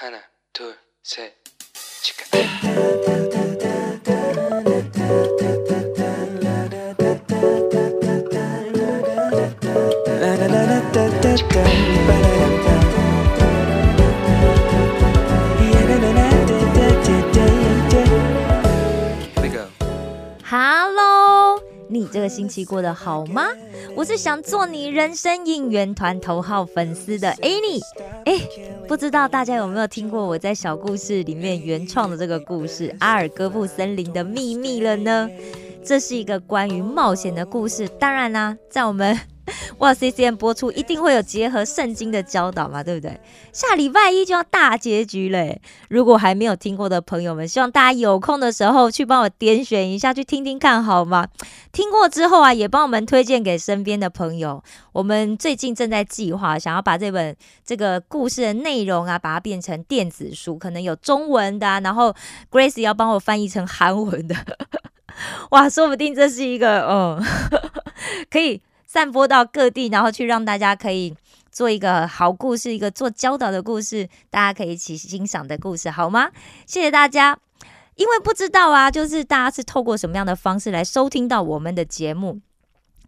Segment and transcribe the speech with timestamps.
[0.00, 0.20] 하나,
[0.52, 1.32] 둘, 셋,
[2.02, 2.24] 치카.
[19.34, 19.66] Here we go.
[20.44, 23.48] Hello，你这个星期过得好吗？
[23.95, 27.81] 我是想做你人生应援团头号粉丝的 Annie。
[28.25, 28.39] 哎，
[28.87, 35.29] 不知道大家有没有听过我在小故事里面原创的这个故事《阿尔戈布森林的秘密》了呢？
[35.83, 39.19] 这是一个关于冒险的故事，当然啦，在我们
[39.79, 43.19] 哇 C C N 播出一定会有结合圣经的教导嘛，对不对？
[43.51, 45.59] 下礼拜一就要大结局嘞！
[45.89, 51.27] 如果还没有听过的朋友们，希望大家有空的时候去帮我点选一下，去听听看好吗？
[51.71, 54.63] 听过之后啊，也帮我们推荐给身边的朋友。
[54.93, 62.13] 我们最近正在计划，想要把这本这个故事的内容啊，把它变成电子书，可能有中文的、啊，然后
[62.51, 64.35] Grace 要帮我翻译成韩文的。
[65.51, 67.21] 哇，说不定这是一个嗯，
[68.31, 68.61] 可以
[68.91, 71.15] 散播到各地，然后去让大家可以
[71.49, 76.29] 做一个好故事，一个做教导的故事，大家可以一起欣赏的故事，好吗？
[76.67, 77.39] 谢谢大家。
[77.95, 82.41] 因为不知道啊，就是大家是透过什么样的方式来收听到我们的节目。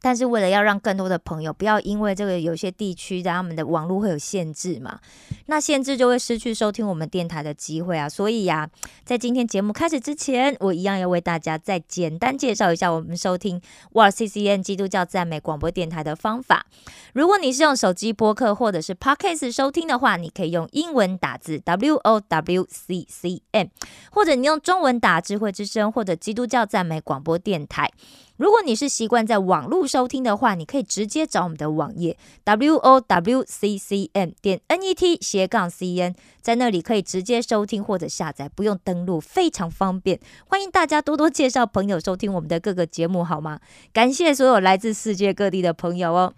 [0.03, 4.99] 但是为了要让更多的朋友不要因为这个有些地区的他们的网络会有限制嘛，
[5.45, 8.09] 那限制就会失去收听我们电台的机会啊。
[8.09, 8.69] 所以呀、
[9.05, 13.61] 在今天节目开始之前，我一样要为大家再简单介绍一下我们收听
[13.93, 16.65] 沃尔 CCN 基督教赞美广播电台的方法。
[17.13, 23.69] 如果你是用手机播客或者是 Podcast 收听的话，你可以用英文打字 WOWCCN，
[24.11, 27.89] 或者你用中文打智慧之声或者基督教赞美广播电台。
[28.37, 40.19] 如果你是习惯在网络收听的话，你可以直接找我们的网页 w o w c c m 点 n e t 斜杠 c n，在那里可以直接收听或者下载，不用登录，非常方便。
[40.47, 43.59] 欢迎大家多多介绍朋友收听我们的各个节目，好吗？
[43.93, 46.33] 感谢所有来自世界各地的朋友哦。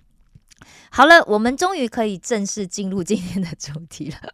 [0.90, 4.34] 好了，我们终于可以正式进入今天的主题了。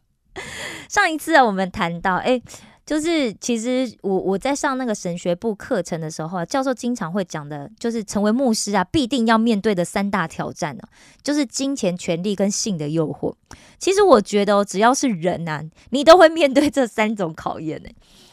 [0.89, 2.41] 上一次啊，我们谈到，哎，
[2.85, 10.83] 就是其实我我在上那个神学部课程的时候啊，教授经常会讲的，就是成为牧师啊，必定要面对的三大挑战呢、
[11.23, 13.33] 就是金钱、权力跟性的诱惑。
[13.79, 17.89] 其实我觉得哦，只要是人呐、你都会面对这三种考验呢、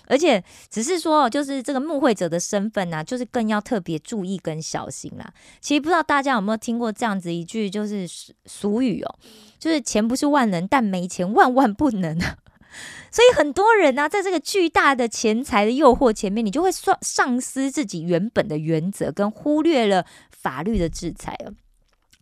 [0.09, 5.33] 而且只是说，就是这个牧会者的身份呢、就是更要特别注意跟小心啦。
[5.61, 9.15] 其实不知道大家有没有听过这样子一句就是俗俗语哦，
[9.59, 12.37] 就是钱不是万能，但没钱万万不能啊。
[13.11, 21.53] 所以很多人呢、在这个巨大的钱财的诱惑前面，你就会丧丧失自己原本的原则，跟忽略了法律的制裁了。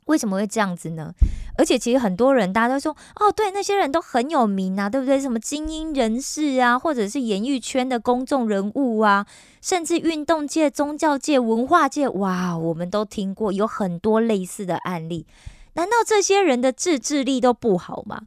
[0.07, 1.13] 为什么会这样子呢？
[1.59, 5.21] 而且其实很多人，大家都说，哦，对，那些人都很有名啊，对不对？
[5.21, 9.27] 什么精英人士啊，或者是演艺圈的公众人物啊，
[9.61, 15.27] 甚至运动界、宗教界、文化界，哇，我们都听过有很多类似的案例。
[15.75, 18.23] 难道这些人的自制力都不好吗？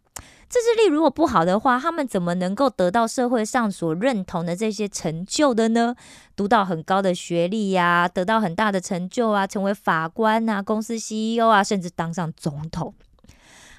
[0.50, 5.96] 自制力如果不好的话，他们怎么能够得到社会上所认同的这些成就的呢？
[6.36, 12.96] 读到很高的学历呀、得到很大的成就啊，成为法官啊、公司 CEO 啊，甚至当上总统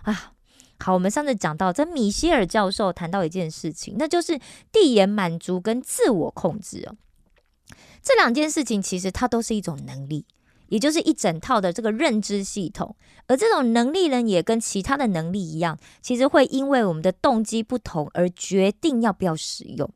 [0.02, 0.32] 啊。
[0.78, 4.38] 好，我们上次讲到，这米歇尔教授谈到一件事情，那就是
[4.70, 6.94] 递延满足跟自我控制哦。
[8.00, 10.24] 这两件事情其实它都是一种能力，
[10.70, 12.96] 也就是一整套的这个认知系统。
[13.26, 19.88] 而这种能力呢，也跟其他的能力一样，其实会因为我们的动机不同而决定要不要使用。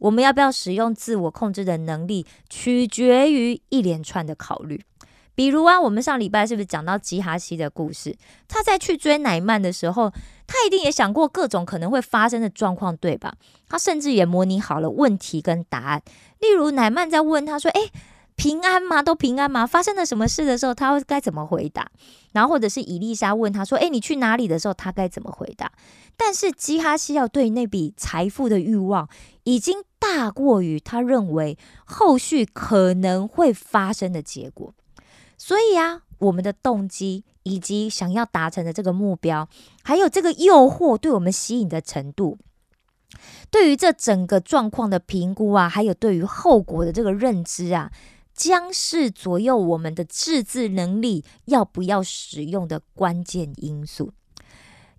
[0.00, 4.80] 我们要不要使用自我控制的能力，取决于一连串的考虑。
[5.34, 8.14] 比如啊，我们上礼拜是不是讲到吉哈西的故事？
[8.46, 10.12] 他在去追乃曼的时候，
[10.46, 13.34] 他一定也想过各种可能会发生的状况，对吧？
[13.68, 16.02] 他甚至也模拟好了问题跟答案。
[16.38, 17.90] 例如，乃曼在问他说：“诶，
[18.36, 19.02] 平安吗？
[19.02, 19.66] 都平安吗？
[19.66, 21.90] 发生了什么事的时候，他会该怎么回答？”
[22.32, 25.70] 然后或者是伊丽莎问他说：“诶，你去哪里的时候，他该怎么回答？”
[26.16, 29.08] 但是基哈西要对那笔财富的欲望，
[29.44, 34.74] 已经大过于他认为后续可能会发生的结果。
[35.36, 39.48] 所以啊，我们的动机以及想要达成的这个目标，
[39.82, 42.38] 还有这个诱惑对我们吸引的程度，
[43.50, 47.90] 对于这整个状况的评估啊，还有对于后果的这个认知啊，
[48.34, 54.12] 将是左右我们的自制能力要不要使用的关键因素。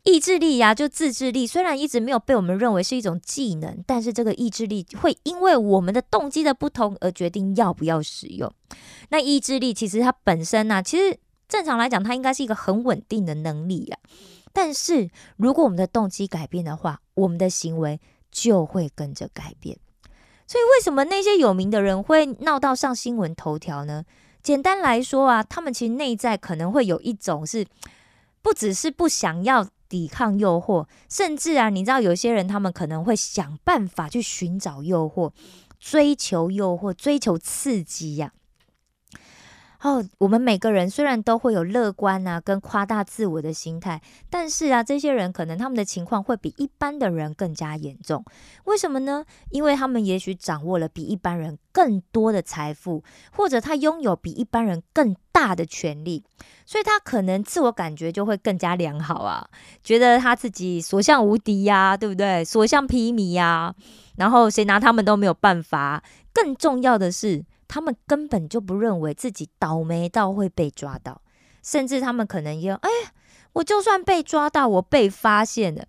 [0.03, 8.53] 意志力呀、就自制力，虽然一直没有被我们认为是一种技能，但是这个意志力会因为我们的动机的不同而决定要不要使用。
[9.09, 11.17] 那意志力其实它本身呢、其实
[11.47, 13.97] 正常来讲，它应该是一个很稳定的能力呀。
[14.53, 17.99] 但是如果我们的动机改变的话，我们的行为
[18.31, 19.79] 就会跟着改变。
[20.47, 24.03] 所以，为什么那些有名的人会闹到上新闻头条呢？
[24.43, 27.65] 简单来说啊，他们其实内在可能会有一种是，
[28.43, 35.31] 不只是不想要抵抗诱惑，甚至啊，你知道有些人他们可能会想办法去寻找诱惑，
[35.79, 38.31] 追求诱惑，追求刺激呀。
[39.85, 44.01] 哦，我们每个人虽然都会有乐观啊，跟夸大自我的心态，
[44.31, 48.25] 但是啊，这些人可能他们的情况会比一般的人更加严重。
[48.63, 49.23] 为什么呢？
[49.51, 56.23] 因为他们也许掌握了比一般人更多的财富，或者他拥有比一般人更大的权利，
[56.65, 59.47] 所以他可能自我感觉就会更加良好啊，
[59.83, 62.43] 觉得他自己所向无敌呀，对不对？
[62.43, 63.75] 所向披靡呀，
[64.17, 66.01] 然后谁拿他们都没有办法。
[66.33, 67.45] 更重要的是。
[67.75, 71.21] 他们根本就不认为自己倒霉到会被抓到，
[71.61, 72.89] 甚至他们可能也哎，
[73.51, 75.85] 我就算被抓到，我被发现了，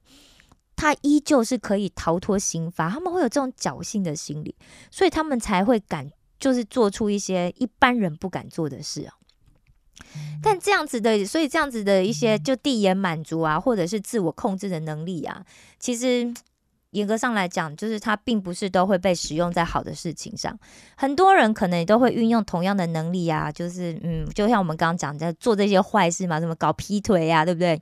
[0.74, 2.90] 他依旧是可以逃脱刑罚。
[2.90, 4.56] 他们会有这种侥幸的心理，
[4.90, 6.10] 所以他们才会敢，
[6.40, 9.14] 就是做出一些一般人不敢做的事啊。
[10.42, 15.46] 但这样子的，所以这样子的一些就递延满足啊，或者是自我控制的能力啊，
[15.78, 16.34] 其实。
[16.90, 20.58] 严格上来讲，就是它并不是都会被使用在好的事情上。
[20.96, 27.80] 很多人可能都会运用同样的能力啊，就是嗯，就像我们刚刚讲在做这些坏事嘛，什么搞劈腿呀，对不对？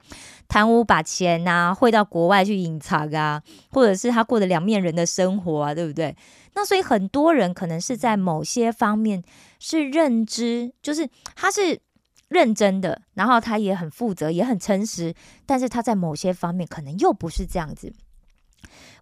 [0.48, 6.16] 贪污把钱呐汇到国外去隐藏啊，或者是他过的两面人的生活啊，对不对？
[6.54, 9.22] 那所以很多人可能是在某些方面
[9.58, 11.80] 是认知，就是他是
[12.28, 15.14] 认真的，然后他也很负责，也很诚实，
[15.46, 17.92] 但是他在某些方面可能又不是这样子。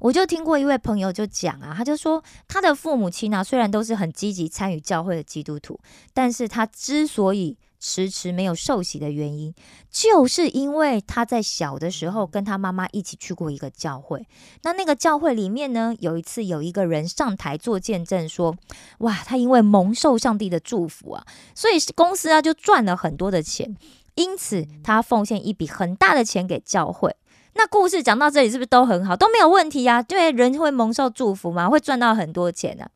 [0.01, 5.79] 我就听过一位朋友就讲啊，他就说他的父母亲呢，虽然都是很积极参与教会的基督徒，
[6.13, 9.53] 但是他之所以迟迟没有受洗的原因，
[9.91, 14.25] 就是因为他在小的时候跟他妈妈一起去过一个教会。
[14.63, 18.57] 那那个教会里面呢，有一次有一个人上台做见证说，
[18.99, 21.27] 哇，他因为蒙受上帝的祝福啊，
[21.57, 23.77] 所以公司啊就赚了很多的钱，
[24.15, 27.17] 因此他奉献一笔很大的钱给教会。
[27.55, 30.03] 那故事讲到这里是不是都很好，都没有问题呀？
[30.03, 32.91] 对，人会蒙受祝福嘛，会赚到很多钱的。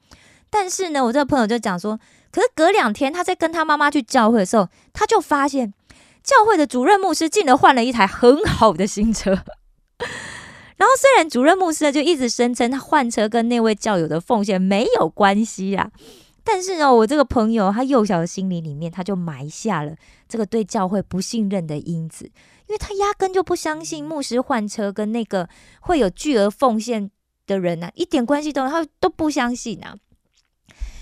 [0.49, 1.99] 但是呢，我这个朋友就讲说，
[2.31, 5.75] 可是隔两天他在跟他妈妈去教会的时候，他就发现
[6.23, 9.31] 教会的主任牧师竟然换了一台很好的新车。
[10.77, 15.91] 然后虽然主任牧师呢就一直声称他换车跟那位教友的奉献没有关系啊，
[16.47, 19.97] 但是呢，我这个朋友他幼小的心灵里面，他就埋下了
[20.29, 22.25] 这个对教会不信任的因子。
[22.69, 25.49] 因为他压根就不相信牧师换车跟那个
[25.81, 27.11] 会有巨额奉献
[27.47, 29.97] 的人呢，一点关系都他都不相信啊。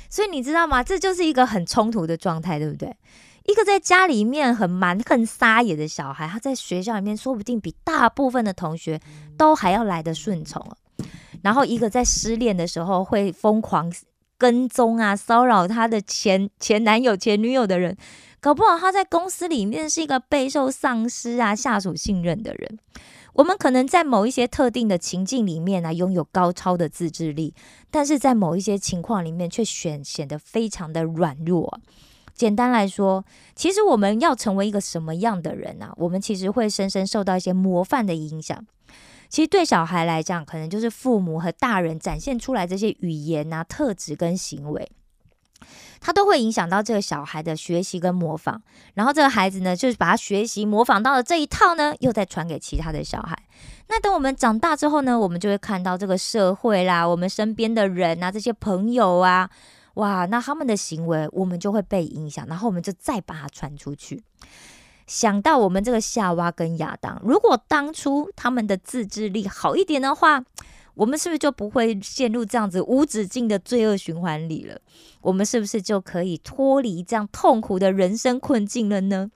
[0.08, 0.82] 所以你知道吗？
[0.82, 2.96] 这就是一个很冲突的状态，对不对？
[3.44, 8.98] 一个在家里面很蛮横撒野的小孩，他在学校里面说不定比大部分的同学
[9.36, 10.64] 都还要来的顺从
[11.42, 13.92] 然后一个在失恋的时候会疯狂
[14.38, 17.96] 跟踪啊、骚扰他的前前男友、前女友的人。
[18.40, 22.78] 搞不好他在公司里面是一个备受上司啊、下属信任的人。
[23.32, 27.54] 我们可能在某一些特定的情境里面呢，拥有高超的自制力，
[27.90, 31.80] 但是在某一些情况里面却显显得非常的软弱。
[32.34, 33.24] 简单来说，
[33.56, 35.94] 其实我们要成为一个什么样的人啊？
[35.96, 38.64] 我们其实会深深受到一些模范的影响。
[39.34, 44.88] 其实对小孩来讲，可能就是父母和大人展现出来这些语言啊、特质跟行为。
[46.00, 48.60] 他都会影响到这个小孩的学习跟模仿，
[48.94, 53.36] 然后这个孩子呢，就是把他学习模仿到的这一套呢，又再传给其他的小孩。
[53.88, 59.50] 那等我们长大之后呢，我们就会看到这个社会啦，我们身边的人啊，这些朋友啊，
[59.94, 64.22] 哇，那他们的行为，我们就会被影响，然后我们就再把它传出去。
[65.06, 70.44] 想到我们这个夏娃跟亚当，如果当初他们的自制力好一点的话。
[70.96, 74.78] 我们是不是就不会陷入这样子无止境的罪恶循环里了？
[75.22, 79.28] 我们是不是就可以脱离这样痛苦的人生困境了呢？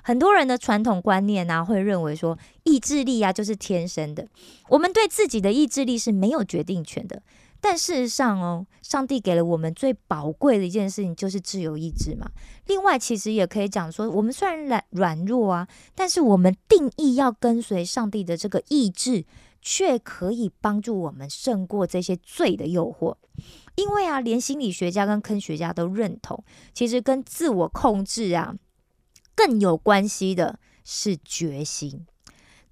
[0.00, 4.26] 很多人的传统观念呢，会认为说意志力啊就是天生的，
[4.70, 7.20] 我们对自己的意志力是没有决定权的。
[7.68, 12.30] 但事实上哦，上帝给了我们最宝贵的一件事情，就是自由意志嘛。
[12.66, 19.24] 另外，其实也可以讲说，我们虽然软软弱啊，但是我们定义要跟随上帝的这个意志。
[19.68, 23.16] 却可以帮助我们胜过这些罪的诱惑，
[23.74, 28.54] 因为啊，连心理学家跟科学家都认同，其实跟自我控制啊
[29.34, 32.06] 更有关系的是决心。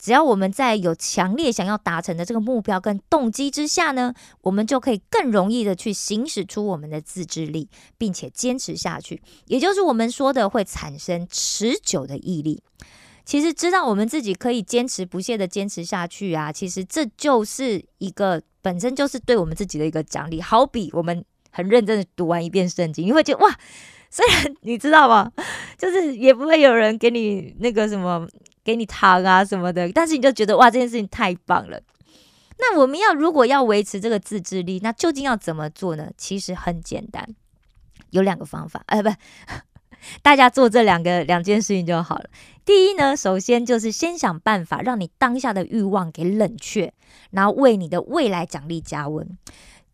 [0.05, 12.63] 只要我们在有强烈想要达成的这个目标跟动机之下呢，我们就可以更容易的去行使出我们的自制力，并且坚持下去，也就是我们说的会产生持久的毅力。
[13.25, 20.39] 其实知道我们自己可以坚持不懈的坚持下去啊，其实这就是一个本身就是对我们自己的一个奖励。
[20.43, 23.59] 好比我们很认真的读完一遍圣经，你会觉得哇，
[24.11, 25.33] 虽然你知道吗，
[25.79, 28.29] 就是也不会有人给你那个什么
[28.65, 31.81] 给你糖啊什么的，但是你就觉得哇，这件事情太棒了。
[32.59, 36.11] 那我们要如果要维持这个自制力，那究竟要怎么做呢？
[36.17, 37.29] 其实很简单，
[38.11, 38.83] 有两个方法。
[38.87, 39.11] 哎，不，
[40.23, 42.31] 大家做这两个两件事情就好了。
[42.65, 46.95] 第一呢，首先就是先想办法让你当下的欲望给冷却，
[47.31, 49.37] 然后为你的未来奖励加温。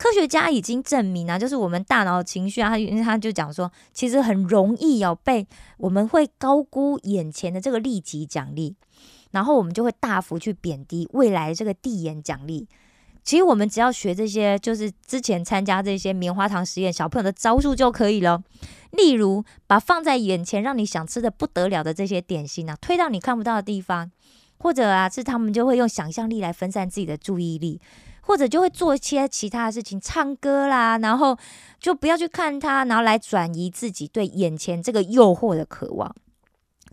[0.01, 8.75] 科学家已经证明啊，就是我们大脑情绪啊，他他就讲说，其实很容易哦被我们会高估眼前的这个立即奖励。
[9.33, 12.67] 然后我们就会大幅去贬低未来这个递延奖励。
[13.23, 18.43] 其实我们只要学这些，就是之前参加这些棉花糖实验小朋友的招数就可以了。
[18.93, 24.11] 例如，把放在眼前让你想吃的不得了的这些点心啊，推到你看不到的地方，
[24.57, 27.79] 或者啊，是他们就会用想象力来分散自己的注意力，
[28.23, 31.37] 或者就会做一些其他的事情，唱歌啦，然后
[31.79, 36.15] 就不要去看它，然后来转移自己对眼前这个诱惑的渴望。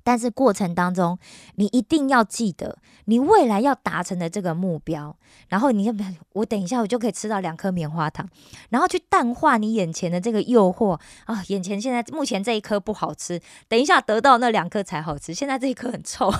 [0.03, 1.19] 但是过程当中，
[1.55, 5.13] 你一定要记得你未来要达成的这个目标，
[5.49, 6.07] 然后你要不要？
[6.31, 8.25] 我等一下我就可以吃到两颗棉花糖，
[8.69, 11.43] 然后去淡化你眼前的这个诱惑啊！
[11.47, 15.33] 眼前现在目前这一颗不好吃，等一下得到那两颗才好吃。
[15.33, 16.33] 现在这一颗很臭，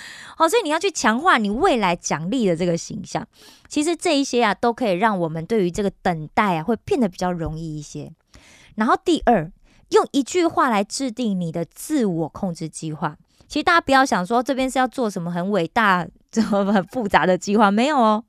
[0.36, 3.26] 好，所以你要去强化你未来奖励的这个形象。
[3.68, 8.12] 其实这一些啊，都可以让我们对于这个等待啊，会变得比较容易一些。
[8.76, 9.50] 然后第二。
[9.90, 13.16] 用一句话来制定你的自我控制计划。
[13.46, 18.22] 其实大家不要想说这边是要做什么很伟大、 这么很复杂的计划，没有哦。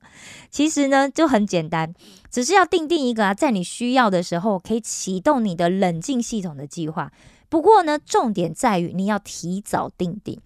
[0.50, 1.92] 其实呢就很简单，
[2.30, 7.12] 只是要定定一个啊，在你需要的时候可以启动你的冷静系统的计划。
[7.50, 10.40] 不过呢，重点在于你要提早定定。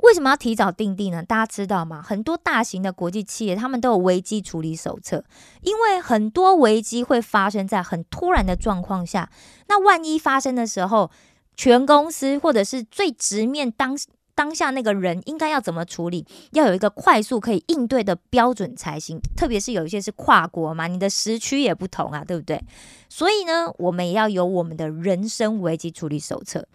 [0.00, 1.22] 为什么要提早定定呢？
[1.22, 2.02] 大家知道吗？
[2.02, 5.24] 很多大型的国际企业，他们都有危机处理手册，
[5.62, 9.30] 因为很多危机会发生在很突然的状况下。
[9.68, 11.10] 那万一发生的时候，
[11.56, 13.98] 全公司或者是最直面当
[14.34, 16.24] 当下那个人应该要怎么处理？
[16.52, 19.20] 要有一个快速可以应对的标准才行。
[19.36, 22.62] 特别是有一些是跨国嘛，你的时区也不同啊，对不对？
[23.08, 26.68] 所以呢，我们也要有我们的人生危机处理手册。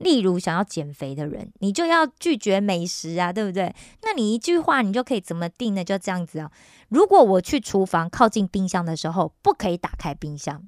[0.00, 3.74] 例如想要减肥的人，你就要拒绝美食啊，对不对？
[4.02, 5.84] 那你一句话，你就可以怎么定呢？
[5.84, 6.50] 就这样子啊。
[6.88, 10.62] 如果我去厨房靠近冰箱的时候，不可以打开冰箱；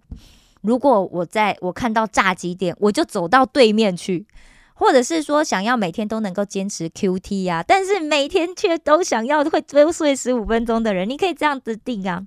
[0.61, 4.27] 如果我在我看到炸鸡店，我就走到对面去；
[4.75, 12.27] 或者是说想要每天都能够坚持 Q T 啊，但是每天却都想要会多睡十五分钟的人，你可以这样子定啊。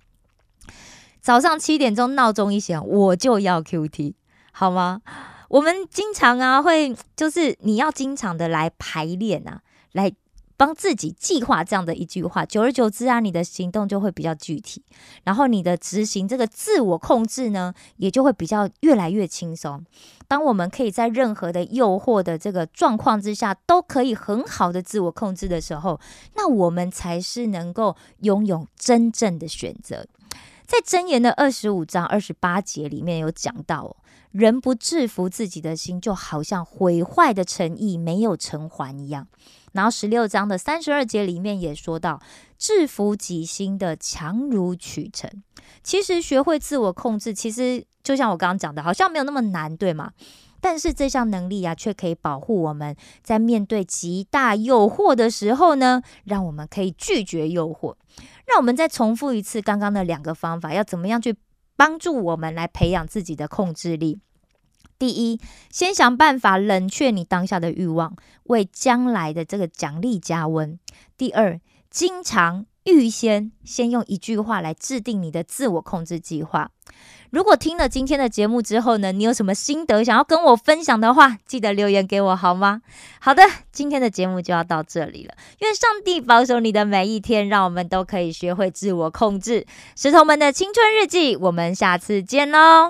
[1.21, 4.15] 早上七点钟闹钟一响，我就要 Q T，
[4.51, 5.01] 好吗？
[5.49, 9.61] 我们经常啊，会就是你要经常的来排练啊，
[9.91, 10.11] 来
[10.57, 14.81] 帮自己计划这样的一句话，久而久之啊，你的行动就会比较具体，
[15.23, 19.83] 然后你的执行这个自我控制呢，也就会比较越来越轻松。
[20.27, 25.99] 当我们可以在任何的诱惑的这个状况之下，都可以很好的自我控制的时候，
[26.35, 30.07] 那我们才是能够拥有真正的选择。
[30.65, 33.95] 在箴言的二十五章二十八节里面有讲到。
[34.35, 39.25] 人不制服自己的心，就好像毁坏的诚意没有偿还一样。
[39.71, 42.21] 然后十六章的三十二节里面也说到，
[42.57, 45.31] 制服己心的强如取成。
[45.81, 50.11] 其实学会自我控制，其实就像我刚刚讲的，好像没有那么难，对吗？
[50.59, 57.95] 但是这项能力啊，却可以保护我们在面对极大诱惑的时候呢，让我们可以拒绝诱惑。
[58.45, 61.37] 让我们再重复一次刚刚的两个方法，要怎么样去？
[61.75, 64.19] 帮助我们来培养自己的控制力。
[64.97, 65.39] 第一，
[65.69, 70.79] 先想办法冷却你当下的欲望，为将来的这个奖励加温。
[71.17, 76.71] 第二，经常预先先用一句话来制定你的自我控制计划。
[77.31, 82.81] 如果听了今天的节目之后呢，你有什么心得想要跟我分享的话，记得留言给我好吗？
[83.19, 85.33] 好的，今天的节目就要到这里了。
[85.59, 89.65] 愿上帝保守你的每一天，让我们都可以学会自我控制。
[89.97, 92.83] 石头们的青春日记，我们下次见喽。